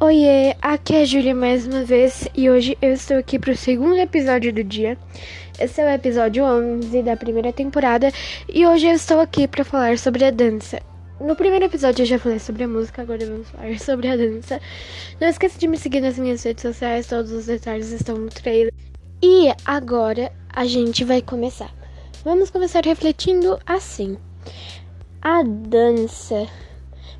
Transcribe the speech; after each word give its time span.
Oiê, 0.00 0.54
aqui 0.62 0.94
é 0.94 1.02
a 1.02 1.04
Júlia 1.04 1.34
mais 1.34 1.66
uma 1.66 1.82
vez 1.82 2.28
e 2.32 2.48
hoje 2.48 2.78
eu 2.80 2.92
estou 2.92 3.16
aqui 3.16 3.36
para 3.36 3.50
o 3.50 3.56
segundo 3.56 3.98
episódio 3.98 4.52
do 4.52 4.62
dia. 4.62 4.96
Esse 5.58 5.80
é 5.80 5.84
o 5.84 5.88
episódio 5.88 6.44
11 6.44 7.02
da 7.02 7.16
primeira 7.16 7.52
temporada 7.52 8.12
e 8.48 8.64
hoje 8.64 8.86
eu 8.86 8.92
estou 8.92 9.18
aqui 9.18 9.48
para 9.48 9.64
falar 9.64 9.98
sobre 9.98 10.24
a 10.24 10.30
dança. 10.30 10.80
No 11.20 11.34
primeiro 11.34 11.64
episódio 11.64 12.02
eu 12.02 12.06
já 12.06 12.16
falei 12.16 12.38
sobre 12.38 12.62
a 12.62 12.68
música, 12.68 13.02
agora 13.02 13.26
vamos 13.26 13.50
falar 13.50 13.76
sobre 13.82 14.06
a 14.06 14.16
dança. 14.16 14.60
Não 15.20 15.26
esqueça 15.26 15.58
de 15.58 15.66
me 15.66 15.76
seguir 15.76 16.00
nas 16.00 16.16
minhas 16.16 16.44
redes 16.44 16.62
sociais, 16.62 17.08
todos 17.08 17.32
os 17.32 17.46
detalhes 17.46 17.90
estão 17.90 18.16
no 18.16 18.28
trailer. 18.28 18.72
E 19.20 19.52
agora 19.64 20.30
a 20.48 20.64
gente 20.64 21.02
vai 21.02 21.20
começar. 21.20 21.74
Vamos 22.22 22.50
começar 22.50 22.84
refletindo 22.84 23.58
assim. 23.66 24.16
A 25.20 25.42
dança 25.42 26.46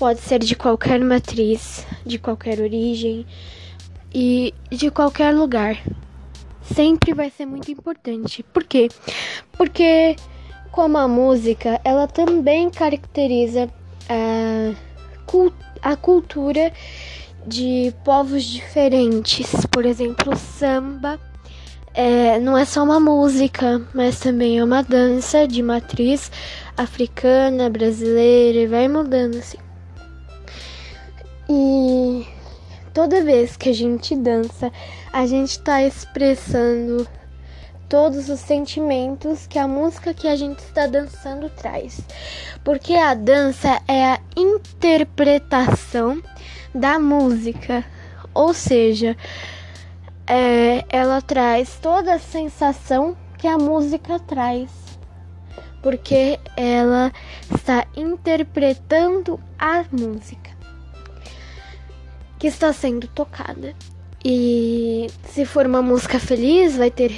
pode 0.00 0.20
ser 0.20 0.38
de 0.38 0.56
qualquer 0.56 0.98
matriz, 0.98 1.86
de 2.06 2.18
qualquer 2.18 2.58
origem 2.58 3.26
e 4.14 4.54
de 4.70 4.90
qualquer 4.90 5.34
lugar. 5.34 5.78
Sempre 6.62 7.12
vai 7.12 7.28
ser 7.28 7.44
muito 7.44 7.70
importante. 7.70 8.42
Por 8.42 8.64
quê? 8.64 8.88
Porque 9.52 10.16
como 10.72 10.96
a 10.96 11.06
música, 11.06 11.78
ela 11.84 12.06
também 12.06 12.70
caracteriza 12.70 13.68
a, 14.08 14.72
a 15.82 15.96
cultura 15.96 16.72
de 17.46 17.92
povos 18.02 18.44
diferentes. 18.44 19.66
Por 19.70 19.84
exemplo, 19.84 20.32
o 20.32 20.36
samba 20.36 21.20
é, 21.92 22.38
não 22.38 22.56
é 22.56 22.64
só 22.64 22.82
uma 22.82 22.98
música, 22.98 23.82
mas 23.92 24.18
também 24.18 24.60
é 24.60 24.64
uma 24.64 24.82
dança 24.82 25.46
de 25.46 25.62
matriz 25.62 26.32
africana, 26.74 27.68
brasileira 27.68 28.60
e 28.60 28.66
vai 28.66 28.88
mudando 28.88 29.36
assim. 29.36 29.58
E 31.52 32.28
toda 32.94 33.24
vez 33.24 33.56
que 33.56 33.70
a 33.70 33.72
gente 33.72 34.14
dança, 34.14 34.70
a 35.12 35.26
gente 35.26 35.50
está 35.50 35.82
expressando 35.82 37.08
todos 37.88 38.28
os 38.28 38.38
sentimentos 38.38 39.48
que 39.48 39.58
a 39.58 39.66
música 39.66 40.14
que 40.14 40.28
a 40.28 40.36
gente 40.36 40.60
está 40.60 40.86
dançando 40.86 41.50
traz. 41.50 42.02
Porque 42.62 42.94
a 42.94 43.14
dança 43.14 43.82
é 43.88 44.04
a 44.04 44.20
interpretação 44.36 46.22
da 46.72 47.00
música, 47.00 47.84
ou 48.32 48.54
seja, 48.54 49.16
é, 50.28 50.84
ela 50.88 51.20
traz 51.20 51.80
toda 51.82 52.14
a 52.14 52.20
sensação 52.20 53.16
que 53.36 53.48
a 53.48 53.58
música 53.58 54.20
traz. 54.20 54.70
Porque 55.82 56.38
ela 56.56 57.10
está 57.52 57.88
interpretando 57.96 59.40
a 59.58 59.84
música 59.90 60.59
que 62.40 62.46
está 62.46 62.72
sendo 62.72 63.06
tocada. 63.06 63.74
E 64.24 65.06
se 65.24 65.44
for 65.44 65.66
uma 65.66 65.80
música 65.80 66.18
feliz, 66.18 66.76
vai 66.76 66.90
ter, 66.90 67.12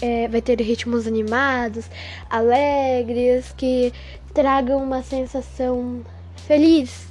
é, 0.00 0.28
vai 0.28 0.40
ter 0.40 0.60
ritmos 0.60 1.06
animados, 1.06 1.86
alegres, 2.30 3.52
que 3.56 3.92
tragam 4.32 4.82
uma 4.82 5.02
sensação 5.02 6.02
feliz. 6.46 7.08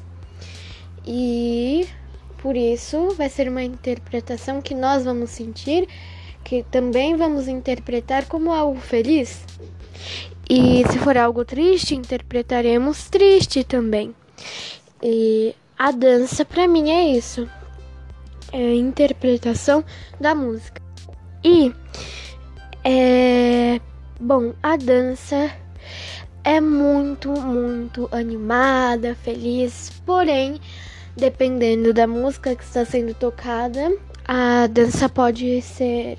E 1.05 1.87
por 2.37 2.55
isso 2.55 3.09
vai 3.17 3.29
ser 3.29 3.49
uma 3.49 3.63
interpretação 3.63 4.61
que 4.61 4.73
nós 4.73 5.03
vamos 5.03 5.31
sentir, 5.31 5.87
que 6.43 6.63
também 6.63 7.15
vamos 7.15 7.47
interpretar 7.47 8.25
como 8.25 8.51
algo 8.51 8.79
feliz. 8.79 9.43
E 10.47 10.83
se 10.91 10.99
for 10.99 11.17
algo 11.17 11.43
triste, 11.43 11.95
interpretaremos 11.95 13.09
triste 13.09 13.63
também. 13.63 14.15
E 15.01 15.55
a 15.77 15.91
dança 15.91 16.45
para 16.45 16.67
mim 16.67 16.89
é 16.89 17.17
isso. 17.17 17.49
É 18.51 18.75
interpretação 18.75 19.83
da 20.19 20.33
música. 20.33 20.81
E 21.43 21.73
é 22.83 23.79
bom, 24.19 24.53
a 24.61 24.77
dança 24.77 25.51
é 26.43 26.61
muito, 26.61 27.29
muito 27.29 28.07
animada, 28.11 29.15
feliz, 29.15 29.91
porém, 30.05 30.59
dependendo 31.17 31.93
da 31.93 32.05
música 32.05 32.55
que 32.55 32.63
está 32.63 32.85
sendo 32.85 33.13
tocada, 33.13 33.91
a 34.27 34.67
dança 34.67 35.09
pode 35.09 35.61
ser 35.61 36.17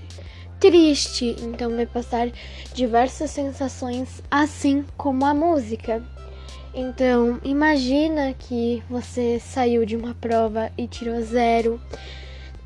triste, 0.58 1.36
então 1.42 1.74
vai 1.76 1.86
passar 1.86 2.28
diversas 2.74 3.30
sensações 3.30 4.22
assim 4.30 4.84
como 4.96 5.24
a 5.24 5.32
música. 5.32 6.02
Então, 6.78 7.40
imagina 7.42 8.34
que 8.38 8.82
você 8.86 9.40
saiu 9.40 9.86
de 9.86 9.96
uma 9.96 10.14
prova 10.14 10.70
e 10.76 10.86
tirou 10.86 11.22
zero. 11.22 11.80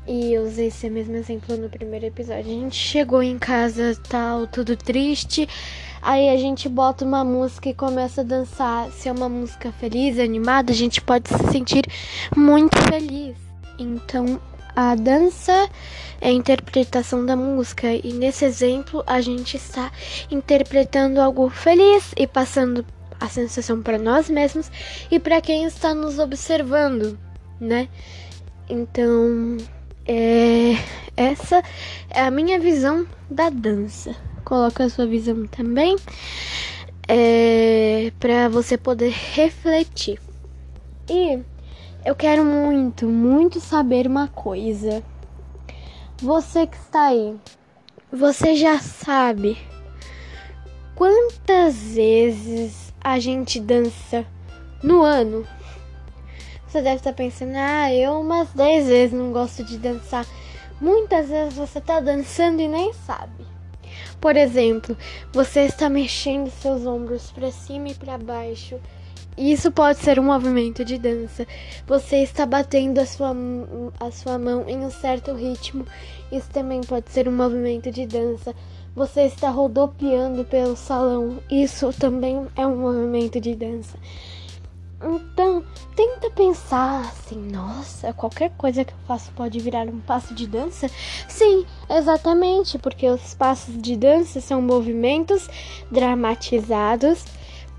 E 0.05 0.33
eu 0.33 0.43
usei 0.43 0.67
esse 0.67 0.89
mesmo 0.89 1.15
exemplo 1.15 1.55
no 1.55 1.69
primeiro 1.69 2.07
episódio. 2.07 2.41
A 2.41 2.43
gente 2.43 2.75
chegou 2.75 3.23
em 3.23 3.39
casa, 3.39 3.97
tal, 4.09 4.47
tudo 4.47 4.75
triste. 4.75 5.47
Aí 6.01 6.27
a 6.27 6.35
gente 6.35 6.67
bota 6.67 7.05
uma 7.05 7.23
música 7.23 7.69
e 7.69 7.73
começa 7.73 8.19
a 8.19 8.25
dançar. 8.25 8.91
Se 8.91 9.07
é 9.07 9.13
uma 9.13 9.29
música 9.29 9.71
feliz, 9.71 10.19
animada, 10.19 10.73
a 10.73 10.75
gente 10.75 10.99
pode 10.99 11.29
se 11.29 11.49
sentir 11.49 11.85
muito 12.35 12.77
feliz. 12.89 13.37
Então, 13.79 14.41
a 14.75 14.93
dança 14.93 15.69
é 16.19 16.27
a 16.27 16.33
interpretação 16.33 17.25
da 17.25 17.37
música. 17.37 17.87
E 17.93 18.11
nesse 18.11 18.43
exemplo, 18.43 19.05
a 19.07 19.21
gente 19.21 19.55
está 19.55 19.89
interpretando 20.29 21.21
algo 21.21 21.49
feliz 21.49 22.11
e 22.17 22.27
passando 22.27 22.85
a 23.21 23.29
sensação 23.29 23.81
para 23.81 23.99
nós 23.99 24.29
mesmos 24.29 24.71
e 25.11 25.19
para 25.19 25.39
quem 25.39 25.63
está 25.63 25.93
nos 25.93 26.17
observando, 26.17 27.17
né? 27.59 27.87
Então, 28.67 29.57
é, 30.07 30.73
essa 31.15 31.63
é 32.09 32.21
a 32.21 32.31
minha 32.31 32.59
visão 32.59 33.05
da 33.29 33.49
dança. 33.49 34.15
Coloca 34.43 34.83
a 34.83 34.89
sua 34.89 35.05
visão 35.05 35.45
também 35.45 35.95
é, 37.07 38.11
para 38.19 38.49
você 38.49 38.75
poder 38.77 39.11
refletir. 39.11 40.19
E 41.07 41.39
eu 42.03 42.15
quero 42.15 42.43
muito, 42.43 43.05
muito 43.05 43.59
saber 43.59 44.07
uma 44.07 44.27
coisa. 44.27 45.03
Você 46.17 46.65
que 46.65 46.77
está 46.77 47.07
aí, 47.07 47.35
você 48.11 48.55
já 48.55 48.79
sabe 48.79 49.57
quantas 50.95 51.75
vezes 51.93 52.90
a 53.03 53.19
gente 53.19 53.59
dança 53.59 54.25
no 54.83 55.01
ano? 55.01 55.45
Você 56.67 56.81
deve 56.81 56.97
estar 56.97 57.13
pensando, 57.13 57.53
ah, 57.55 57.93
eu 57.93 58.21
umas 58.21 58.49
10 58.53 58.87
vezes 58.87 59.13
não 59.13 59.31
gosto 59.31 59.63
de 59.63 59.77
dançar. 59.77 60.25
Muitas 60.79 61.29
vezes 61.29 61.55
você 61.55 61.79
está 61.79 61.99
dançando 61.99 62.61
e 62.61 62.67
nem 62.67 62.93
sabe. 62.93 63.45
Por 64.21 64.37
exemplo, 64.37 64.95
você 65.33 65.61
está 65.61 65.89
mexendo 65.89 66.49
seus 66.49 66.85
ombros 66.85 67.31
para 67.31 67.51
cima 67.51 67.89
e 67.89 67.95
para 67.95 68.17
baixo. 68.17 68.79
Isso 69.37 69.71
pode 69.71 69.99
ser 69.99 70.19
um 70.19 70.23
movimento 70.23 70.83
de 70.83 70.97
dança. 70.97 71.47
Você 71.87 72.17
está 72.17 72.45
batendo 72.45 72.99
a 72.99 73.05
sua, 73.05 73.35
a 73.99 74.11
sua 74.11 74.37
mão 74.37 74.67
em 74.67 74.77
um 74.79 74.91
certo 74.91 75.33
ritmo. 75.33 75.85
Isso 76.31 76.49
também 76.49 76.81
pode 76.81 77.09
ser 77.11 77.27
um 77.27 77.35
movimento 77.35 77.89
de 77.91 78.05
dança. 78.05 78.53
Você 78.93 79.21
está 79.21 79.49
rodopiando 79.49 80.43
pelo 80.43 80.75
salão. 80.75 81.39
Isso 81.49 81.93
também 81.93 82.45
é 82.55 82.67
um 82.67 82.77
movimento 82.77 83.39
de 83.39 83.55
dança. 83.55 83.97
Então, 85.03 85.63
tenta 85.95 86.29
pensar 86.29 87.01
assim, 87.01 87.35
nossa, 87.51 88.13
qualquer 88.13 88.51
coisa 88.51 88.85
que 88.85 88.93
eu 88.93 88.97
faço 89.07 89.31
pode 89.31 89.59
virar 89.59 89.87
um 89.87 89.99
passo 89.99 90.35
de 90.35 90.45
dança? 90.45 90.87
Sim, 91.27 91.65
exatamente, 91.89 92.77
porque 92.77 93.09
os 93.09 93.33
passos 93.33 93.75
de 93.81 93.95
dança 93.95 94.39
são 94.39 94.61
movimentos 94.61 95.49
dramatizados 95.89 97.25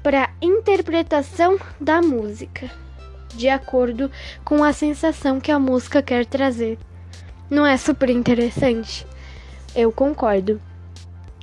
para 0.03 0.31
interpretação 0.41 1.59
da 1.81 2.03
música, 2.03 2.71
de 3.35 3.49
acordo 3.49 4.11
com 4.45 4.65
a 4.65 4.73
sensação 4.73 5.41
que 5.41 5.53
a 5.53 5.59
música 5.59 6.03
quer 6.03 6.27
trazer. 6.27 6.79
Não 7.49 7.67
é 7.67 7.77
super 7.77 8.11
interessante? 8.11 9.07
Eu 9.75 9.93
concordo. 9.93 10.61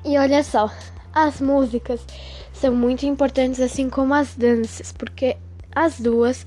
E 0.04 0.18
olha 0.18 0.44
só, 0.44 0.72
as 1.14 1.42
músicas 1.42 2.06
são 2.54 2.74
muito 2.76 3.06
importantes, 3.06 3.60
assim 3.60 3.90
como 3.90 4.14
as 4.14 4.36
danças, 4.36 4.92
porque 4.92 5.38
as 5.74 6.00
duas 6.00 6.46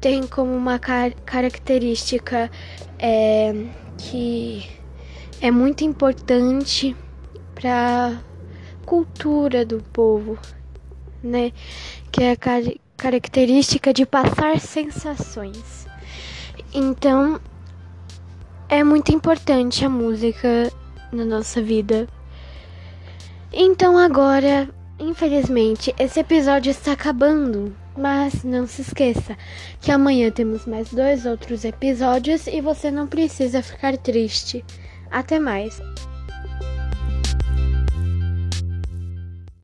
têm 0.00 0.26
como 0.26 0.52
uma 0.52 0.78
car 0.78 1.12
característica 1.24 2.50
é, 2.98 3.54
que 3.98 4.68
é 5.40 5.50
muito 5.50 5.84
importante 5.84 6.96
para 7.54 8.18
cultura 8.84 9.64
do 9.64 9.82
povo, 9.92 10.38
né? 11.22 11.52
Que 12.10 12.24
é 12.24 12.32
a 12.32 12.36
car 12.36 12.62
característica 12.96 13.92
de 13.92 14.06
passar 14.06 14.60
sensações. 14.60 15.86
Então, 16.72 17.40
é 18.68 18.84
muito 18.84 19.12
importante 19.12 19.84
a 19.84 19.88
música 19.88 20.72
na 21.12 21.24
nossa 21.24 21.60
vida. 21.60 22.08
Então 23.52 23.98
agora, 23.98 24.68
infelizmente, 24.98 25.94
esse 25.98 26.20
episódio 26.20 26.70
está 26.70 26.92
acabando. 26.92 27.76
Mas 27.94 28.42
não 28.42 28.66
se 28.66 28.80
esqueça 28.80 29.36
que 29.78 29.92
amanhã 29.92 30.30
temos 30.30 30.64
mais 30.64 30.88
dois 30.88 31.26
outros 31.26 31.62
episódios 31.62 32.46
e 32.46 32.62
você 32.62 32.90
não 32.90 33.06
precisa 33.06 33.62
ficar 33.62 33.98
triste. 33.98 34.64
Até 35.10 35.38
mais! 35.38 35.78